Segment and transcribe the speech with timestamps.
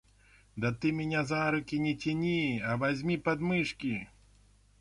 [0.55, 4.09] Да ты меня за руки не тяни, а возьми под мышки.